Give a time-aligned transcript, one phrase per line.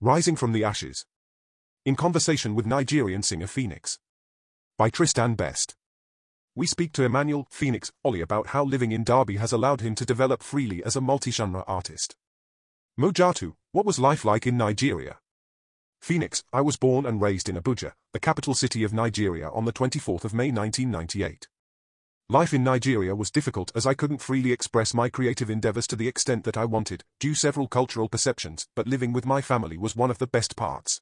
[0.00, 1.06] Rising from the Ashes.
[1.84, 3.98] In conversation with Nigerian singer PHEENIX.
[4.76, 5.74] By Tristan Best.
[6.54, 10.06] We speak to Emmanuel PHEENIX Olih about how living in Derby has allowed him to
[10.06, 12.14] develop freely as a multi-genre artist.
[12.96, 15.18] Mojatu, what was life like in Nigeria?
[16.00, 19.72] PHEENIX, I was born and raised in Abuja, the capital city of Nigeria on the
[19.72, 21.48] 24th of May 1998.
[22.30, 26.08] Life in Nigeria was difficult as I couldn't freely express my creative endeavors to the
[26.08, 30.10] extent that I wanted, due several cultural perceptions, but living with my family was one
[30.10, 31.00] of the best parts.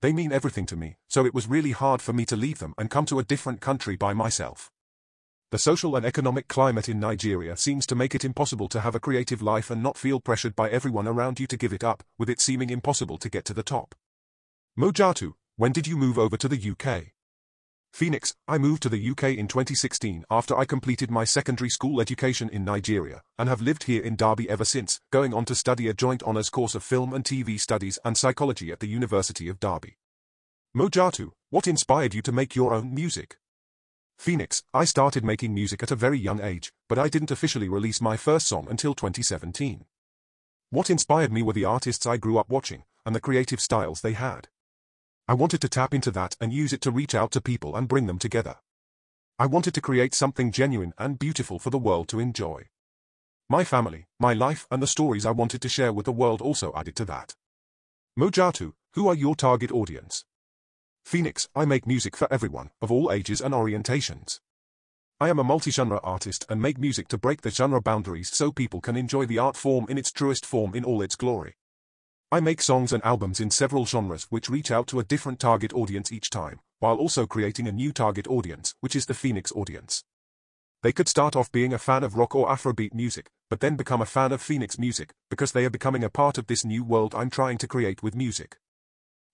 [0.00, 2.72] They mean everything to me, so it was really hard for me to leave them
[2.78, 4.70] and come to a different country by myself.
[5.50, 9.00] The social and economic climate in Nigeria seems to make it impossible to have a
[9.00, 12.30] creative life and not feel pressured by everyone around you to give it up, with
[12.30, 13.94] it seeming impossible to get to the top.
[14.78, 17.12] Mojatu, when did you move over to the UK?
[17.98, 22.48] PHEENIX, I moved to the UK in 2016 after I completed my secondary school education
[22.48, 25.94] in Nigeria, and have lived here in Derby ever since, going on to study a
[25.94, 29.96] joint honours course of film and TV studies and psychology at the University of Derby.
[30.76, 33.36] Mojatu, what inspired you to make your own music?
[34.20, 38.00] PHEENIX, I started making music at a very young age, but I didn't officially release
[38.00, 39.86] my first song until 2017.
[40.70, 44.12] What inspired me were the artists I grew up watching, and the creative styles they
[44.12, 44.46] had.
[45.30, 47.86] I wanted to tap into that and use it to reach out to people and
[47.86, 48.56] bring them together.
[49.38, 52.68] I wanted to create something genuine and beautiful for the world to enjoy.
[53.46, 56.72] My family, my life and the stories I wanted to share with the world also
[56.74, 57.36] added to that.
[58.18, 60.24] Mojatu, who are your target audience?
[61.04, 64.40] PHEENIX, I make music for everyone, of all ages and orientations.
[65.20, 68.80] I am a multi-genre artist and make music to break the genre boundaries so people
[68.80, 71.57] can enjoy the art form in its truest form in all its glory.
[72.30, 75.72] I make songs and albums in several genres which reach out to a different target
[75.72, 80.04] audience each time, while also creating a new target audience, which is the PHEENIX audience.
[80.82, 84.02] They could start off being a fan of rock or Afrobeat music, but then become
[84.02, 87.14] a fan of PHEENIX music, because they are becoming a part of this new world
[87.14, 88.58] I'm trying to create with music.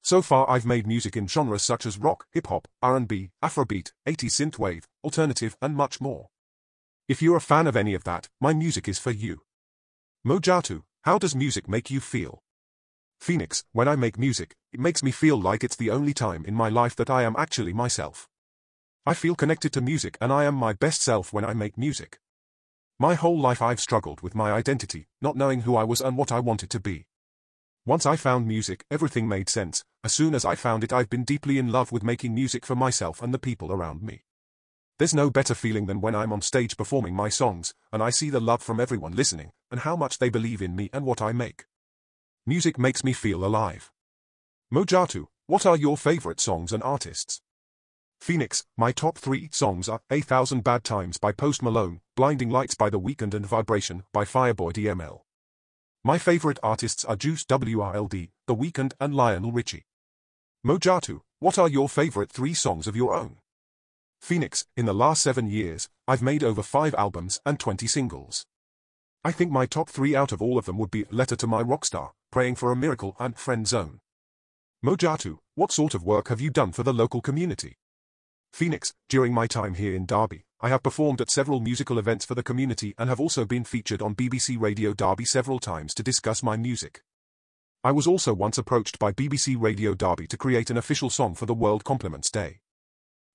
[0.00, 4.84] So far I've made music in genres such as rock, hip-hop, R&B, Afrobeat, 80s synthwave,
[5.02, 6.28] alternative and much more.
[7.08, 9.40] If you're a fan of any of that, my music is for you.
[10.24, 12.40] Mojatu, how does music make you feel?
[13.24, 16.54] PHEENIX, when I make music, it makes me feel like it's the only time in
[16.54, 18.28] my life that I am actually myself.
[19.06, 22.18] I feel connected to music and I am my best self when I make music.
[22.98, 26.32] My whole life I've struggled with my identity, not knowing who I was and what
[26.32, 27.06] I wanted to be.
[27.86, 29.82] Once I found music, everything made sense.
[30.04, 32.76] As soon as I found it I've been deeply in love with making music for
[32.76, 34.20] myself and the people around me.
[34.98, 38.28] There's no better feeling than when I'm on stage performing my songs, and I see
[38.28, 41.32] the love from everyone listening, and how much they believe in me and what I
[41.32, 41.64] make.
[42.46, 43.90] Music makes me feel alive.
[44.70, 47.40] Mojatu, what are your favorite songs and artists?
[48.20, 52.74] PHEENIX, my top three songs are A Thousand Bad Times by Post Malone, Blinding Lights
[52.74, 55.20] by The Weeknd and Vibration by Fireboy DML.
[56.04, 59.86] My favorite artists are Juice WRLD, The Weeknd and Lionel Richie.
[60.66, 63.38] Mojatu, what are your favorite three songs of your own?
[64.22, 68.44] PHEENIX, in the last seven years, I've made over five albums and 20 singles.
[69.24, 71.62] I think my top three out of all of them would be Letter to My
[71.62, 74.00] Rockstar, Praying for a Miracle and Friend Zone.
[74.84, 77.76] Mojatu, what sort of work have you done for the local community?
[78.52, 82.34] PHEENIX, during my time here in Derby, I have performed at several musical events for
[82.34, 86.42] the community and have also been featured on BBC Radio Derby several times to discuss
[86.42, 87.04] my music.
[87.84, 91.46] I was also once approached by BBC Radio Derby to create an official song for
[91.46, 92.58] the World Compliments Day.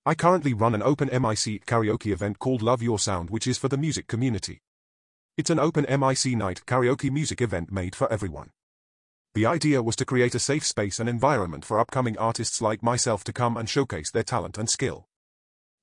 [0.06, 3.70] I currently run an open MIC karaoke event called Love Your Sound which is for
[3.70, 4.60] the music community.
[5.38, 8.50] It's an open MIC night karaoke music event made for everyone.
[9.36, 13.24] The idea was to create a safe space and environment for upcoming artists like myself
[13.26, 15.08] to come and showcase their talent and skill.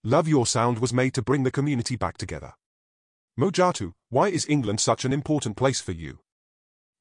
[0.02, 2.54] Love Your Sound was made to bring the community back together.
[3.38, 6.18] Mojatu, why is England such an important place for you?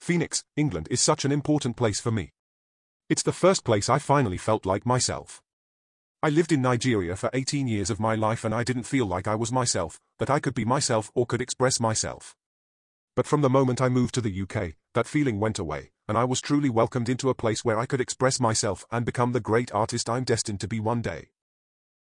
[0.02, 2.32] PHEENIX, England is such an important place for me.
[3.10, 5.42] It's the first place I finally felt like myself.
[6.22, 9.28] I lived in Nigeria for 18 years of my life and I didn't feel like
[9.28, 12.36] I was myself, that I could be myself or could express myself.
[13.16, 16.24] But from the moment I moved to the UK, that feeling went away, and I
[16.24, 19.72] was truly welcomed into a place where I could express myself and become the great
[19.74, 21.30] artist I'm destined to be one day.